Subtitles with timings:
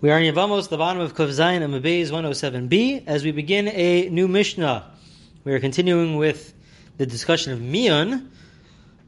[0.00, 3.66] We are in Yavamos, the bottom of Kuf Zayin and Mabeis 107b, as we begin
[3.66, 4.92] a new Mishnah.
[5.42, 6.54] We are continuing with
[6.98, 8.28] the discussion of Miyun,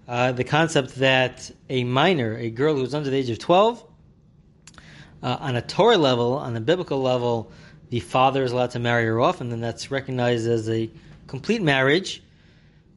[0.09, 3.85] uh, the concept that a minor, a girl who's under the age of 12,
[5.23, 7.53] uh, on a Torah level, on a biblical level,
[7.91, 10.91] the father is allowed to marry her off, and then that's recognized as a
[11.29, 12.21] complete marriage.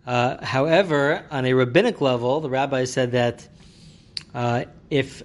[0.08, 3.48] Uh, however, on a rabbinic level, the rabbi said that
[4.34, 5.22] uh, if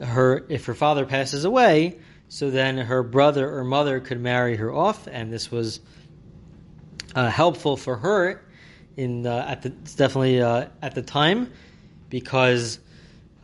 [0.00, 1.96] her if her father passes away,
[2.28, 5.80] so then her brother or mother could marry her off, and this was
[7.14, 8.44] uh, helpful for her.
[8.96, 11.52] In at the definitely uh, at the time,
[12.10, 12.80] because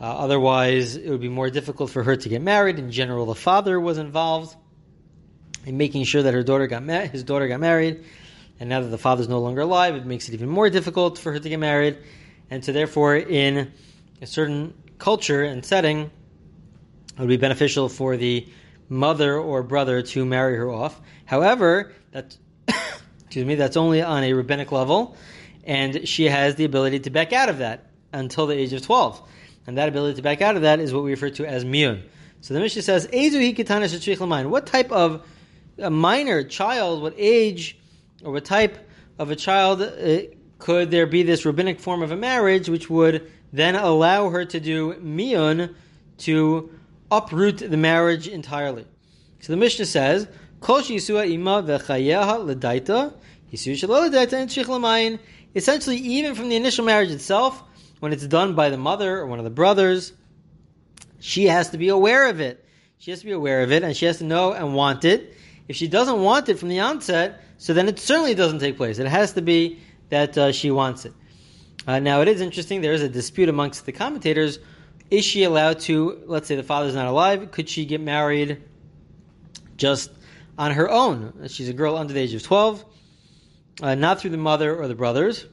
[0.00, 2.78] uh, otherwise it would be more difficult for her to get married.
[2.78, 4.56] In general, the father was involved
[5.64, 8.04] in making sure that her daughter got ma- his daughter got married,
[8.58, 11.18] and now that the father is no longer alive, it makes it even more difficult
[11.18, 11.98] for her to get married,
[12.50, 13.72] and so therefore in
[14.20, 18.46] a certain culture and setting, it would be beneficial for the
[18.88, 21.00] mother or brother to marry her off.
[21.24, 22.36] However, that
[23.24, 25.16] excuse me, that's only on a rabbinic level,
[25.64, 29.20] and she has the ability to back out of that until the age of twelve,
[29.66, 32.02] and that ability to back out of that is what we refer to as miyun.
[32.40, 35.26] So the Mishnah says, What type of
[35.78, 37.78] a minor child, what age
[38.22, 38.86] or what type
[39.18, 40.18] of a child uh,
[40.58, 44.60] could there be this rabbinic form of a marriage which would then allow her to
[44.60, 45.74] do miyun
[46.18, 46.70] to
[47.16, 48.86] uproot the marriage entirely.
[49.40, 50.28] So the Mishnah says,
[50.60, 53.12] Kol yisua ima v'chayeha l'daita,
[53.52, 55.18] yisua shelo l'daita and
[55.54, 57.62] Essentially, even from the initial marriage itself,
[58.00, 60.12] when it's done by the mother or one of the brothers,
[61.20, 62.64] she has to be aware of it.
[62.98, 65.34] She has to be aware of it, and she has to know and want it.
[65.68, 68.98] If she doesn't want it from the onset, so then it certainly doesn't take place.
[68.98, 69.78] It has to be
[70.10, 71.12] that uh, she wants it.
[71.86, 72.80] Uh, now, it is interesting.
[72.80, 74.58] There is a dispute amongst the commentators
[75.18, 78.62] is she allowed to, let's say the father's not alive, could she get married
[79.76, 80.10] just
[80.58, 81.48] on her own?
[81.48, 82.84] She's a girl under the age of 12,
[83.82, 85.46] uh, not through the mother or the brothers.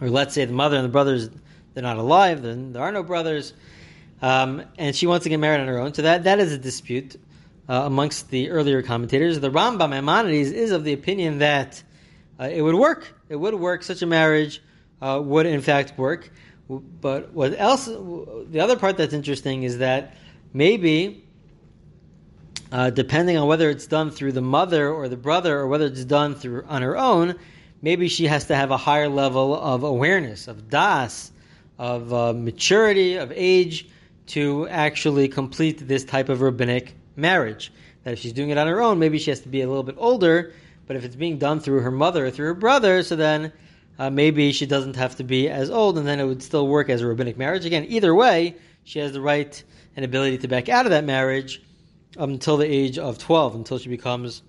[0.00, 1.28] Or let's say the mother and the brothers,
[1.72, 3.52] they're not alive, then there are no brothers,
[4.22, 5.94] um, and she wants to get married on her own.
[5.94, 7.16] So that, that is a dispute
[7.68, 9.40] uh, amongst the earlier commentators.
[9.40, 11.82] The Rambam Maimonides is of the opinion that
[12.40, 13.14] uh, it would work.
[13.28, 13.82] It would work.
[13.82, 14.62] Such a marriage
[15.00, 16.30] uh, would in fact work.
[16.68, 17.86] But what else?
[17.86, 20.16] The other part that's interesting is that
[20.52, 21.24] maybe,
[22.72, 26.04] uh, depending on whether it's done through the mother or the brother, or whether it's
[26.04, 27.34] done through on her own,
[27.82, 31.32] maybe she has to have a higher level of awareness, of das,
[31.78, 33.88] of uh, maturity, of age,
[34.26, 37.72] to actually complete this type of rabbinic marriage.
[38.04, 39.82] That if she's doing it on her own, maybe she has to be a little
[39.82, 40.54] bit older.
[40.86, 43.52] But if it's being done through her mother or through her brother, so then
[43.98, 46.88] uh, maybe she doesn't have to be as old, and then it would still work
[46.88, 47.64] as a rabbinic marriage.
[47.64, 49.62] Again, either way, she has the right
[49.96, 51.62] and ability to back out of that marriage
[52.16, 54.42] until the age of 12, until she becomes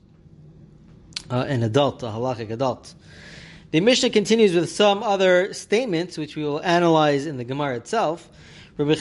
[1.29, 2.93] uh, an adult, a halachic adult.
[3.71, 8.29] The Mishnah continues with some other statements, which we will analyze in the Gemara itself.
[8.77, 8.95] The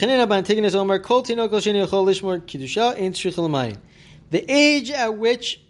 [4.49, 5.61] age at which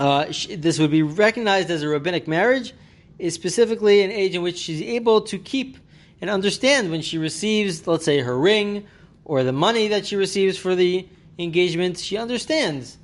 [0.00, 0.24] uh,
[0.56, 2.72] this would be recognized as a rabbinic marriage
[3.18, 5.78] is specifically an age in which she's able to keep
[6.20, 8.86] and understand when she receives, let's say, her ring
[9.24, 11.06] or the money that she receives for the
[11.38, 11.98] engagement.
[11.98, 12.96] She understands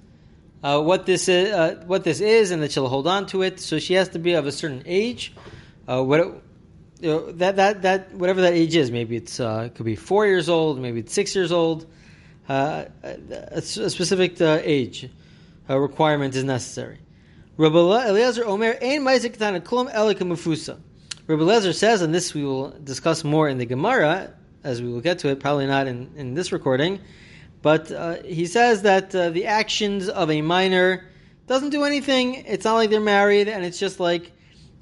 [0.62, 3.60] uh, what this is, uh, what this is, and that she'll hold on to it.
[3.60, 5.32] So she has to be of a certain age.
[5.88, 6.26] Uh, what it,
[7.00, 9.96] you know, that that that whatever that age is, maybe it's uh, it could be
[9.96, 11.86] four years old, maybe it's six years old.
[12.48, 15.08] Uh, a, specific uh, age
[15.68, 16.98] requirement is necessary.
[17.60, 19.32] Rabbi Eliezer Omer Eliezer
[21.74, 24.32] says, and this we will discuss more in the Gemara
[24.64, 27.00] as we will get to it, probably not in, in this recording,
[27.60, 31.06] but uh, he says that uh, the actions of a minor
[31.48, 32.36] doesn't do anything.
[32.46, 34.32] It's not like they're married, and it's just like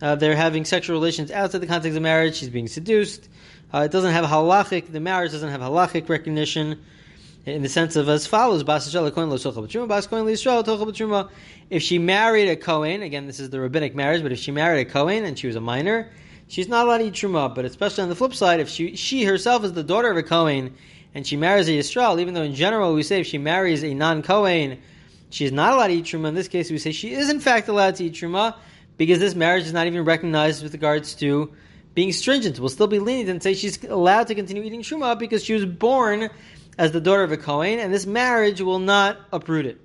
[0.01, 2.37] uh, they're having sexual relations outside the context of marriage.
[2.37, 3.29] She's being seduced.
[3.75, 4.93] Uh, it doesn't have halachic.
[4.93, 6.81] The marriage doesn't have halachic recognition
[7.47, 8.65] in the sense of as follows:
[11.71, 14.87] If she married a Kohen, again, this is the rabbinic marriage, but if she married
[14.87, 16.11] a Kohen and she was a minor,
[16.49, 17.55] she's not allowed to eat truma.
[17.55, 20.23] But especially on the flip side, if she she herself is the daughter of a
[20.23, 20.75] Kohen
[21.15, 23.95] and she marries a Yisrael, even though in general we say if she marries a
[23.95, 24.79] non Kohen,
[25.31, 26.29] she's not allowed to eat truma.
[26.29, 28.55] In this case, we say she is in fact allowed to eat truma
[28.97, 31.53] because this marriage is not even recognized with regards to
[31.95, 32.61] being stringent.
[32.61, 35.65] We'll still be lenient and say she's allowed to continue eating truma because she was
[35.65, 36.31] born
[36.79, 39.81] as the daughter of a Kohen, and this marriage will not uproot it.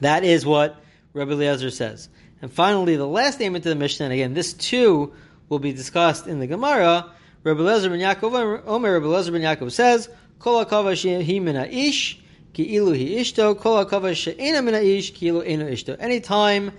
[0.00, 0.82] That is what
[1.12, 2.08] Rabbi Eliezer says.
[2.40, 5.12] And finally, the last statement to the Mishnah, and again, this too
[5.48, 7.12] will be discussed in the Gemara.
[7.44, 10.08] Rabbi Eliezer ben Yaakov, Omer Rabbi Eliezer ben Yaakov says,
[10.38, 12.18] Kol hakava shehi min ish
[12.52, 13.56] ki ilu hi ishto.
[13.56, 15.96] Kol hakava she'ena ish ki ilu enu ishto.
[16.00, 16.72] Anytime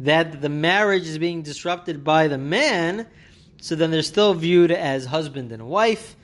[0.00, 3.06] that the marriage is being disrupted by the man,
[3.60, 6.14] so then they're still viewed as husband and wife,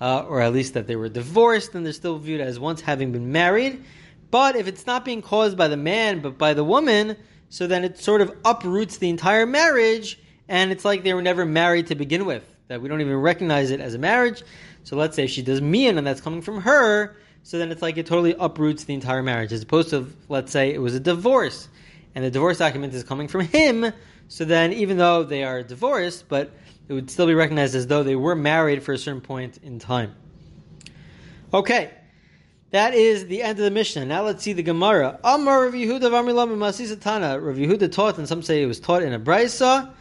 [0.00, 3.12] uh, or at least that they were divorced, and they're still viewed as once having
[3.12, 3.84] been married.
[4.30, 7.16] But if it's not being caused by the man, but by the woman,
[7.48, 10.18] so then it sort of uproots the entire marriage,
[10.48, 12.44] and it's like they were never married to begin with.
[12.68, 14.42] That we don't even recognize it as a marriage.
[14.84, 17.96] So let's say she does mian, and that's coming from her, so then it's like
[17.96, 21.68] it totally uproots the entire marriage, as opposed to, let's say, it was a divorce
[22.14, 23.92] and the divorce document is coming from him,
[24.28, 26.52] so then even though they are divorced, but
[26.88, 29.78] it would still be recognized as though they were married for a certain point in
[29.78, 30.14] time.
[31.52, 31.90] Okay,
[32.70, 34.04] that is the end of the Mishnah.
[34.04, 35.18] Now let's see the Gemara.
[35.22, 37.40] Amar Rav Yehuda Vamilam Masisatana.
[37.40, 39.92] Rav Yehuda taught, and some say it was taught in a brisa.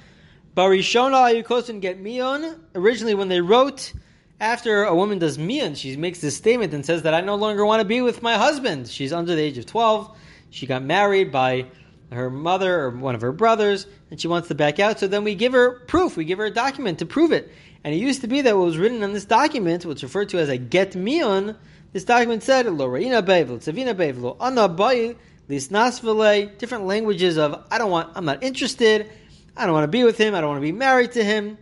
[0.58, 2.60] Barishona Ayukosin get mion.
[2.76, 3.94] Originally, when they wrote
[4.40, 7.66] after a woman does mion, she makes this statement and says that I no longer
[7.66, 8.88] want to be with my husband.
[8.88, 10.18] She's under the age of twelve.
[10.50, 11.68] She got married by
[12.14, 15.00] her mother or one of her brothers, and she wants to back out.
[15.00, 16.18] So then we give her proof.
[16.18, 17.52] We give her a document to prove it.
[17.84, 20.40] And it used to be that what was written on this document, what's referred to
[20.40, 21.58] as a get mion,
[21.92, 25.16] this document said lo reina bevel, tzavina bevel, anna bayi,
[25.50, 29.10] lisnasvele, different languages of I don't want, I'm not interested,
[29.56, 31.58] I don't want to be with him, I don't want to be married to him,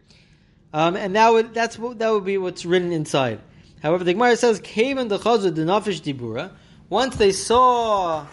[0.74, 3.42] um, and that would that's what that would be what's written inside.
[3.84, 6.52] However, the Gemara says, "Kaven the chazud the nafish dibura."
[6.88, 8.28] Once they saw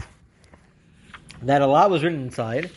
[1.42, 2.70] that a lot was written inside.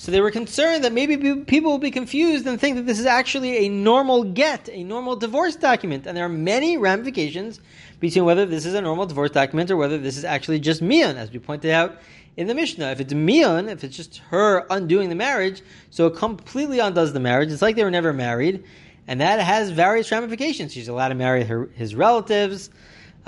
[0.00, 3.06] So they were concerned that maybe people will be confused and think that this is
[3.06, 6.06] actually a normal get, a normal divorce document.
[6.06, 7.60] And there are many ramifications
[7.98, 11.16] between whether this is a normal divorce document or whether this is actually just mian,
[11.16, 11.98] as we pointed out
[12.36, 12.92] in the Mishnah.
[12.92, 17.20] If it's mian, if it's just her undoing the marriage, so it completely undoes the
[17.20, 17.50] marriage.
[17.50, 18.62] It's like they were never married.
[19.08, 20.72] And that has various ramifications.
[20.72, 22.70] She's allowed to marry her, his relatives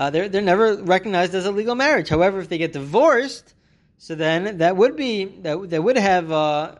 [0.00, 2.08] uh, they're, they're never recognized as a legal marriage.
[2.08, 3.54] However, if they get divorced,
[3.98, 6.76] so then that would be that, that would have uh,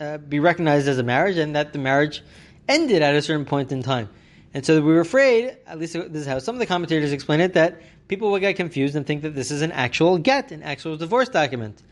[0.00, 2.22] uh, be recognized as a marriage, and that the marriage
[2.66, 4.08] ended at a certain point in time.
[4.54, 7.40] And so we were afraid, at least this is how some of the commentators explain
[7.40, 10.62] it, that people will get confused and think that this is an actual get, an
[10.62, 11.82] actual divorce document.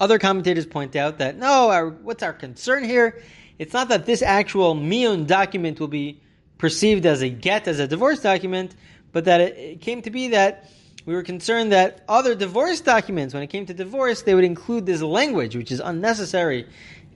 [0.00, 3.22] Other commentators point out that no, our, what's our concern here?
[3.56, 6.20] It's not that this actual mion document will be
[6.58, 8.74] perceived as a get, as a divorce document,
[9.12, 10.70] but that it, it came to be that
[11.06, 14.84] we were concerned that other divorce documents, when it came to divorce, they would include
[14.84, 16.66] this language, which is unnecessary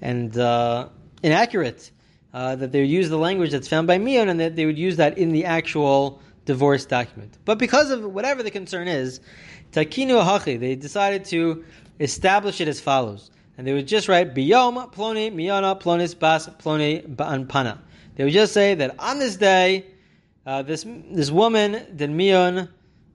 [0.00, 0.88] and uh,
[1.22, 1.90] inaccurate.
[2.34, 4.78] Uh, that they would use the language that's found by Mion and that they would
[4.78, 7.36] use that in the actual divorce document.
[7.44, 9.20] But because of whatever the concern is,
[9.72, 11.62] Takinu Hachi, they decided to
[12.00, 13.30] establish it as follows.
[13.58, 17.78] And they would just write Biyom Ploni Miyana Plonis Bas Ploni Ba'anpana.
[18.14, 19.84] They would just say that on this day,
[20.46, 22.68] uh, this this woman did mion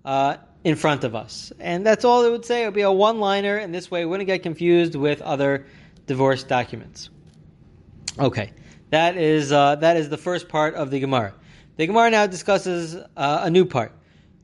[0.06, 2.64] uh, in front of us, and that's all it would say.
[2.64, 5.66] It would be a one liner, and this way we wouldn't get confused with other
[6.06, 7.10] divorce documents.
[8.20, 8.54] Okay,
[8.90, 11.34] that is uh, that is the first part of the Gemara.
[11.76, 13.92] The Gemara now discusses uh, a new part.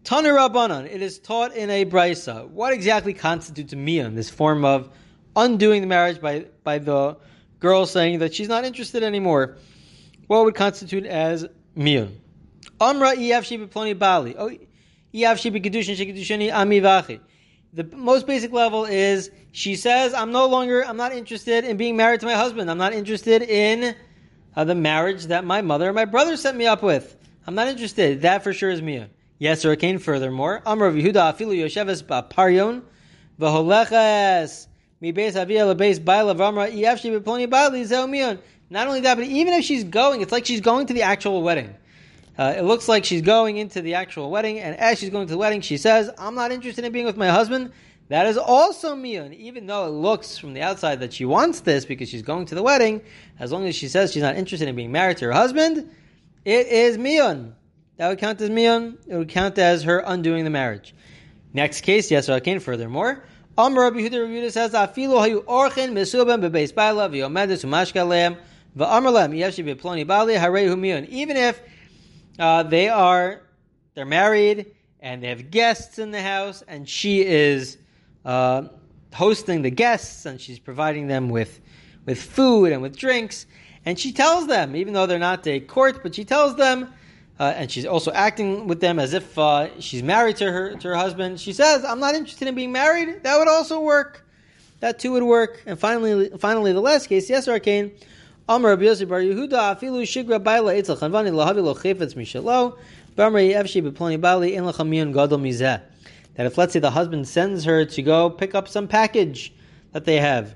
[0.03, 0.85] Tanur.
[0.85, 2.47] It is taught in a brisa.
[2.49, 4.15] What exactly constitutes mion?
[4.15, 4.89] This form of
[5.35, 7.17] undoing the marriage by by the
[7.59, 9.57] girl saying that she's not interested anymore.
[10.27, 11.47] What would constitute as
[11.77, 12.11] mion?
[12.79, 14.35] Amra iyav ploni bali.
[14.37, 14.49] Oh,
[15.13, 17.19] iyav kedushin shekedushani amivachi.
[17.73, 21.97] The most basic level is she says, "I'm no longer, I'm not interested in being
[21.97, 22.69] married to my husband.
[22.69, 23.95] I'm not interested in
[24.55, 27.17] uh, the marriage that my mother and my brother set me up with.
[27.47, 28.21] I'm not interested.
[28.21, 29.09] That for sure is mia."
[29.39, 29.97] Yes, Hurricane.
[29.97, 32.83] Furthermore, Amr of Yehuda afilu yosheves ba'paryon
[33.39, 34.67] v'holeches
[35.01, 39.25] mi beis avia lebeis ba'ila v'amra iyav shebi ploni bali zeu Not only that, but
[39.25, 41.75] even if she's going, it's like she's going to the actual wedding.
[42.37, 45.33] Uh, it looks like she's going into the actual wedding, and as she's going to
[45.33, 47.71] the wedding, she says, I'm not interested in being with my husband.
[48.09, 51.85] That is also miyun, even though it looks from the outside that she wants this
[51.85, 53.01] because she's going to the wedding.
[53.39, 55.89] As long as she says she's not interested in being married to her husband,
[56.43, 57.53] it is miyun.
[57.97, 58.97] That would count as miyun.
[59.07, 60.93] It would count as her undoing the marriage.
[61.53, 62.59] Next case, yes, Rakin.
[62.59, 63.23] Furthermore,
[63.57, 68.37] Amr Rabbi Huda Rabbi says, "Afilu hayu orchin mesuban bebeis baila v'yomedes umashkalem
[68.75, 71.61] v'amr lem yeshi beploni bali harehu miyun." Even if
[72.39, 73.41] uh, they are
[73.93, 77.77] they're married and they have guests in the house, and she is
[78.25, 78.63] uh,
[79.13, 81.59] hosting the guests and she's providing them with
[82.05, 83.45] with food and with drinks.
[83.85, 86.93] And she tells them, even though they're not a court, but she tells them,
[87.39, 90.87] uh, and she's also acting with them as if uh, she's married to her to
[90.87, 91.39] her husband.
[91.39, 94.25] She says, "I'm not interested in being married." That would also work.
[94.79, 95.63] That too would work.
[95.65, 97.91] And finally, finally, the last case, yes, arcane.
[98.49, 102.77] Amar Rabbi Yosef Bar Yehuda Afilu Shigra Baila Itzel Chanvani Lahavi Lo Chayfetz Mishalo
[103.15, 103.31] That
[106.45, 109.53] if, let's say, the husband sends her to go pick up some package
[109.93, 110.53] that they have,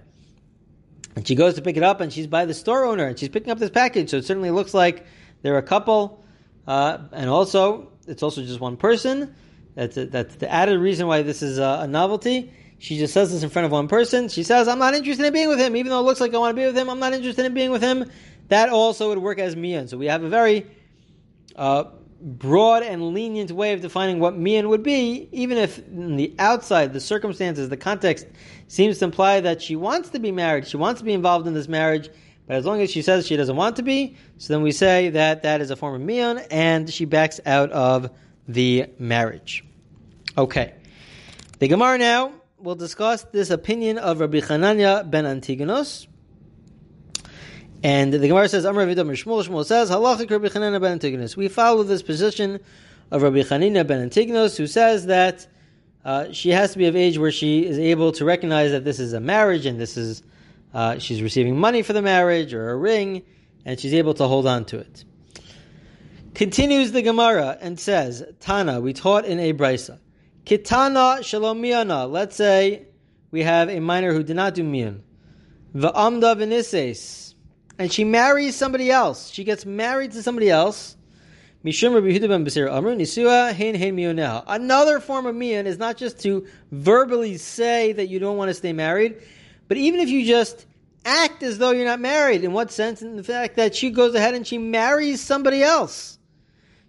[1.15, 3.29] and she goes to pick it up, and she's by the store owner, and she's
[3.29, 5.06] picking up this package, so it certainly looks like
[5.41, 6.25] they're a couple,
[6.67, 9.34] uh, and also, it's also just one person.
[9.75, 12.51] That's, a, that's the added reason why this is a, a novelty.
[12.79, 14.29] She just says this in front of one person.
[14.29, 16.38] She says, I'm not interested in being with him, even though it looks like I
[16.38, 16.89] want to be with him.
[16.89, 18.10] I'm not interested in being with him.
[18.50, 19.88] That also would work as mian.
[19.88, 20.67] So we have a very
[21.55, 21.86] uh,
[22.22, 26.93] broad and lenient way of defining what mian would be, even if in the outside,
[26.93, 28.27] the circumstances, the context
[28.67, 31.53] seems to imply that she wants to be married, she wants to be involved in
[31.53, 32.10] this marriage,
[32.48, 35.10] but as long as she says she doesn't want to be, so then we say
[35.10, 38.10] that that is a form of mian, and she backs out of
[38.48, 39.63] the marriage.
[40.38, 40.74] Okay.
[41.60, 46.08] The Gemara now will discuss this opinion of Rabbi Chananya ben Antigonus.
[47.84, 51.38] And the Gemara says, Amr Vidam Shmuel, Shmuel says, Halachic Rabbi Chananya ben Antigonus.
[51.38, 52.60] We follow this position
[53.12, 55.46] of Rabbi Chananya ben Antigonus, who says that
[56.04, 59.00] uh, she has to be of age where she is able to recognize that this
[59.00, 60.24] is a marriage and this is
[60.74, 63.24] uh, she's receiving money for the marriage or a ring,
[63.66, 65.06] and she's able to hold on to it.
[66.34, 70.00] Continues the Gemara and says, Tana, we taught in a brisa.
[70.48, 72.10] Kitana shalomiana.
[72.10, 72.88] Let's say
[73.32, 75.04] we have a minor who did not do mian.
[75.75, 77.34] Va'amda v'nises.
[77.77, 79.30] And she marries somebody else.
[79.30, 80.96] She gets married to somebody else.
[81.66, 81.82] Another
[85.01, 88.72] form of mian is not just to verbally say that you don't want to stay
[88.72, 89.22] married,
[89.68, 90.66] but even if you just
[91.04, 92.46] act as though you're not married.
[92.46, 93.01] In what sense?
[93.01, 96.18] In the fact that she goes ahead and she marries somebody else.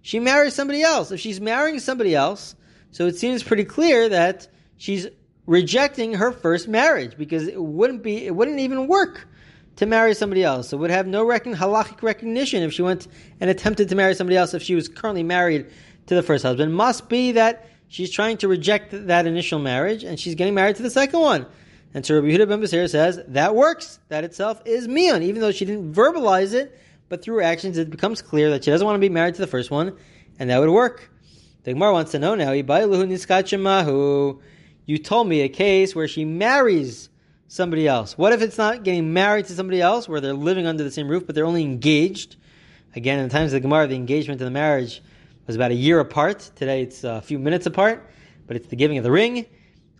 [0.02, 1.10] She marries somebody else.
[1.10, 2.54] If she's marrying somebody else,
[2.90, 5.06] so it seems pretty clear that she's
[5.46, 9.26] rejecting her first marriage because it wouldn't be, it wouldn't even work
[9.76, 10.72] to marry somebody else.
[10.72, 13.06] It would have no halachic recognition if she went
[13.40, 15.66] and attempted to marry somebody else if she was currently married
[16.06, 16.74] to the first husband.
[16.74, 20.82] Must be that she's trying to reject that initial marriage and she's getting married to
[20.82, 21.46] the second one.
[21.94, 23.98] And so Rabbi Yehuda ben Basir says that works.
[24.08, 26.78] That itself is mian, even though she didn't verbalize it,
[27.08, 29.40] but through her actions it becomes clear that she doesn't want to be married to
[29.40, 29.96] the first one,
[30.38, 31.10] and that would work.
[31.64, 32.52] The Gemara wants to know now.
[32.52, 32.62] You
[34.98, 37.08] told me a case where she marries
[37.48, 38.16] somebody else.
[38.16, 41.08] What if it's not getting married to somebody else, where they're living under the same
[41.08, 42.36] roof, but they're only engaged?
[42.94, 45.02] Again, in the times of the Gemara, the engagement and the marriage
[45.46, 46.50] was about a year apart.
[46.54, 48.08] Today, it's a few minutes apart,
[48.46, 49.46] but it's the giving of the ring,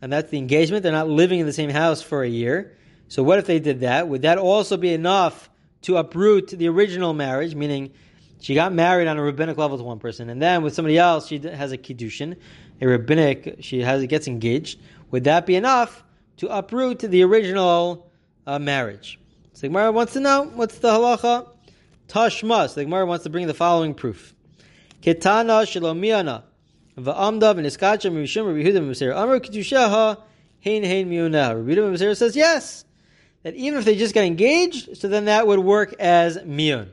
[0.00, 0.83] and that's the engagement.
[0.85, 2.77] They're not living in the same house for a year.
[3.09, 4.09] So, what if they did that?
[4.09, 5.50] Would that also be enough
[5.83, 7.93] to uproot the original marriage, meaning?
[8.40, 11.26] She got married on a rabbinic level to one person, and then with somebody else,
[11.26, 12.37] she has a kiddushin,
[12.80, 14.78] a rabbinic, she has gets engaged.
[15.11, 16.04] Would that be enough
[16.38, 18.11] to uproot the original
[18.47, 19.18] uh, marriage?
[19.54, 21.49] So the Gemara wants to know what's the halacha.
[22.09, 22.68] Tashma.
[22.68, 24.35] So the Gemara wants to bring the following proof.
[25.02, 26.42] Ketana shalomiana
[26.97, 30.21] va'amda v'niskacha mishum Rabbi Yehuda b'Masir Amar kiddushaha
[30.61, 31.57] hein hein miuna.
[31.57, 32.85] Rabbi Yehuda says yes
[33.42, 36.88] that even if they just got engaged, so then that would work as miyun.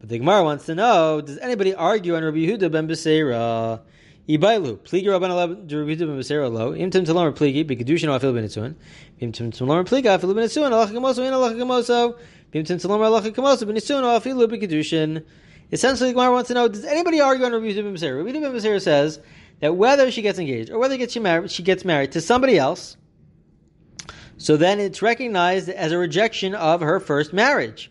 [0.00, 3.80] But the Gemara wants to know: Does anybody argue on Rabbi Yehuda ben Beseira?
[4.26, 8.76] Ibailu pligi Rabban Rabbi Yehuda ben Beseira lo imtim talom pligi b'kedushin afil ben itzun
[9.20, 12.18] imtim talom pligi afil ben itzun alacha kamoso in alacha kamoso
[12.54, 14.02] imtim talom alacha kamoso ben itzun
[14.48, 15.22] b'kedushin.
[15.70, 18.24] Essentially, the Gemara wants to know: Does anybody argue on Rabbi Yehuda ben Beseira?
[18.24, 19.20] Rabbi Yehuda ben Beseira says
[19.60, 22.56] that whether she gets engaged or whether gets she married, she gets married to somebody
[22.56, 22.96] else.
[24.38, 27.89] So then it's recognized as a rejection of her first marriage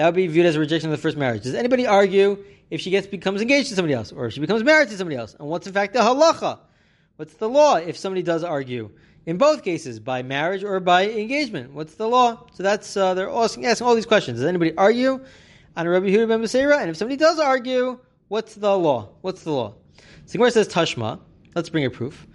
[0.00, 1.42] that would be viewed as a rejection of the first marriage.
[1.42, 4.64] Does anybody argue if she gets becomes engaged to somebody else, or if she becomes
[4.64, 5.36] married to somebody else?
[5.38, 6.58] And what's in fact the halacha?
[7.16, 8.92] What's the law if somebody does argue?
[9.26, 11.74] In both cases, by marriage or by engagement.
[11.74, 12.46] What's the law?
[12.54, 14.38] So that's uh, they're asking, asking all these questions.
[14.38, 15.22] Does anybody argue
[15.76, 16.80] on Rabbi Yehuda ben Beseira?
[16.80, 19.10] And if somebody does argue, what's the law?
[19.20, 19.74] What's the law?
[20.24, 21.20] So Gemara says Tashma.
[21.54, 22.26] Let's bring a proof.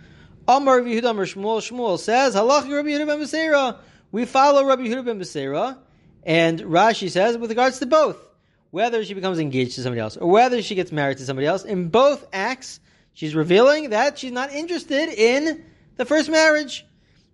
[0.48, 3.79] Amar Rabbi Amar Shmuel Shmuel says Halach Rabbi Yehuda ben Beseira.
[4.12, 5.79] We follow Rabbi Yehuda ben Beseira
[6.25, 8.17] and Rashi says, with regards to both,
[8.72, 11.63] whether she becomes engaged to somebody else or whether she gets married to somebody else,
[11.63, 12.79] in both acts,
[13.13, 15.63] she's revealing that she's not interested in
[15.98, 16.86] the first marriage.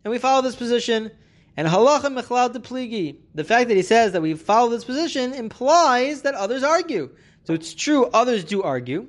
[0.03, 1.09] And we follow this position.
[1.57, 3.17] And halacha mechlal pligi.
[3.33, 7.09] The fact that he says that we follow this position implies that others argue.
[7.45, 9.07] So it's true, others do argue.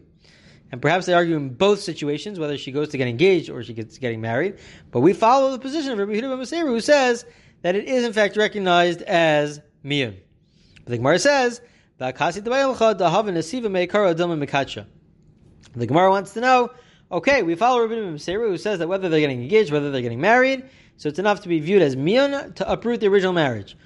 [0.71, 3.75] And perhaps they argue in both situations, whether she goes to get engaged or she
[3.75, 4.57] gets getting married.
[4.91, 7.27] But we follow the position of Rabbi Yehuda who says
[7.61, 10.17] that it is in fact recognized as miyun.
[10.85, 11.61] The Gemara says,
[11.99, 12.13] the
[15.87, 16.71] Gemara wants to know,
[17.11, 20.21] okay, we follow Rabbi Meseru who says that whether they're getting engaged, whether they're getting
[20.21, 20.65] married,
[20.97, 23.77] so it's enough to be viewed as miyun to uproot the original marriage.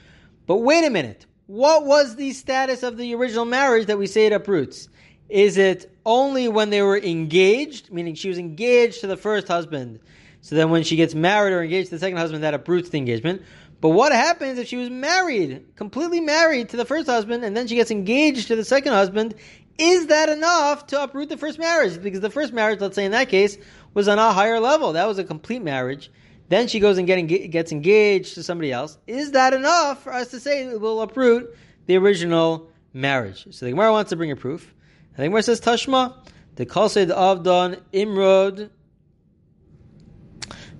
[0.46, 4.26] But wait a minute, what was the status of the original marriage that we say
[4.26, 4.88] it uproots?
[5.28, 10.00] Is it only when they were engaged, meaning she was engaged to the first husband,
[10.40, 12.98] so then when she gets married or engaged to the second husband, that uproots the
[12.98, 13.42] engagement?
[13.80, 17.66] But what happens if she was married, completely married to the first husband, and then
[17.66, 19.34] she gets engaged to the second husband?
[19.78, 22.02] Is that enough to uproot the first marriage?
[22.02, 23.58] Because the first marriage, let's say in that case,
[23.92, 24.94] was on a higher level.
[24.94, 26.10] That was a complete marriage.
[26.48, 28.96] Then she goes and get, gets engaged to somebody else.
[29.06, 31.54] Is that enough for us to say it will uproot
[31.86, 33.46] the original marriage?
[33.50, 34.72] So the Gemara wants to bring a proof.
[35.16, 36.14] And the Gemara says, Tashma,
[36.54, 38.70] the Kalsed Avdon Imrod,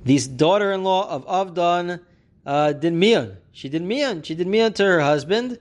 [0.05, 2.01] this daughter-in-law of Avdon,
[2.47, 3.37] uh, did mian.
[3.53, 4.23] She did mian.
[4.23, 5.59] She did mian to her husband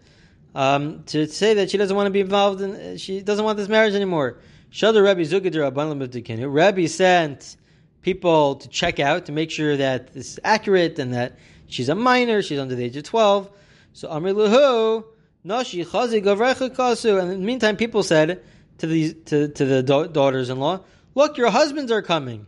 [0.54, 2.98] um, to say that she doesn't want to be involved in.
[2.98, 4.38] She doesn't want this marriage anymore.
[4.72, 7.58] Shadar Rabbi Zugadir Abban Rabbi sent
[8.02, 11.38] people to check out to make sure that this is accurate and that
[11.68, 12.42] she's a minor.
[12.42, 13.50] She's under the age of twelve.
[13.94, 15.06] So Amri Luhu
[15.44, 17.20] Nashi Chazi Gavrecha Kasu.
[17.20, 18.44] And in the meantime, people said
[18.78, 20.82] to the to, to the da- daughters-in-law,
[21.16, 22.46] "Look, your husbands are coming."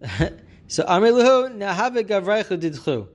[0.68, 3.08] so Amri Luhu Nahave Gavrecha Didchu.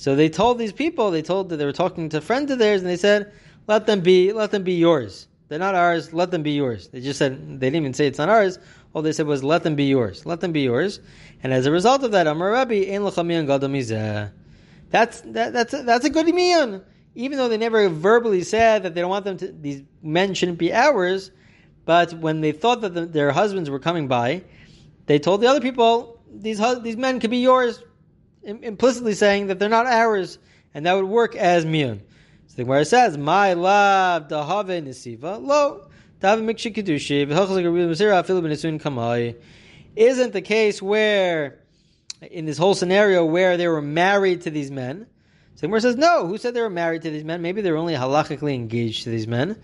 [0.00, 2.80] So they told these people, they told that they were talking to friends of theirs,
[2.80, 3.30] and they said,
[3.66, 5.28] "Let them be, let them be yours.
[5.48, 6.14] They're not ours.
[6.14, 8.58] Let them be yours." They just said they didn't even say it's not ours.
[8.94, 10.24] All they said was, "Let them be yours.
[10.24, 11.00] Let them be yours."
[11.42, 13.02] And as a result of that, Amar Rabbi ein
[13.44, 14.30] gadol
[14.88, 16.80] That's that, that's a, that's a good imun.
[17.14, 20.56] Even though they never verbally said that they don't want them to, these men shouldn't
[20.56, 21.30] be ours,
[21.84, 24.44] but when they thought that the, their husbands were coming by,
[25.04, 27.82] they told the other people, "These these men could be yours."
[28.42, 30.38] Implicitly saying that they're not ours,
[30.74, 32.00] and that would work as miyun.
[32.46, 35.88] So the Gemara says, "My love the dahave nesiva lo
[36.20, 37.26] dahave mikshi kedushi
[38.80, 39.36] kamai."
[39.96, 41.58] Isn't the case where,
[42.30, 45.06] in this whole scenario, where they were married to these men?
[45.54, 46.26] So the Gemara says, "No.
[46.26, 47.42] Who said they were married to these men?
[47.42, 49.56] Maybe they were only halachically engaged to these men."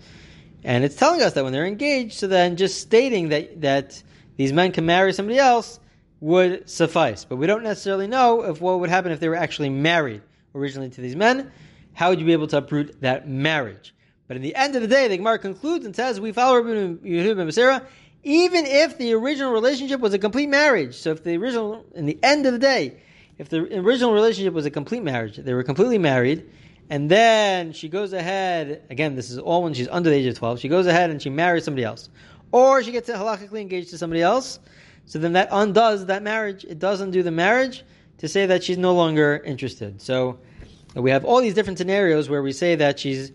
[0.63, 4.01] And it's telling us that when they're engaged, so then just stating that that
[4.35, 5.79] these men can marry somebody else
[6.19, 7.25] would suffice.
[7.25, 10.21] But we don't necessarily know if what would happen if they were actually married
[10.55, 11.51] originally to these men.
[11.93, 13.93] How would you be able to uproot that marriage?
[14.27, 17.07] But in the end of the day, the Gemara concludes and says, we follow Rabbi
[17.07, 17.85] Yehuda ben Beseira,
[18.23, 20.95] even if the original relationship was a complete marriage.
[20.95, 22.97] So if the original, in the end of the day,
[23.37, 26.49] if the original relationship was a complete marriage, they were completely married,
[26.89, 30.37] and then she goes ahead, again, this is all when she's under the age of
[30.37, 32.09] 12, she goes ahead and she marries somebody else.
[32.51, 34.59] Or she gets halakhically engaged to somebody else,
[35.07, 36.65] so then that undoes that marriage.
[36.65, 37.83] It does undo the marriage
[38.19, 40.01] to say that she's no longer interested.
[40.01, 40.37] So
[40.95, 43.31] we have all these different scenarios where we say that she's,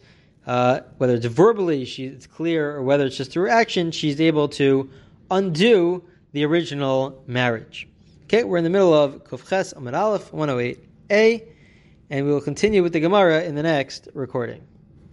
[0.47, 4.91] uh, whether it's verbally, she's clear, or whether it's just through action, she's able to
[5.31, 7.89] undo the original marriage.
[8.25, 11.43] Okay, we're in the middle of Kufches Amad Aleph 108a,
[12.11, 14.63] and we will continue with the Gemara in the next recording.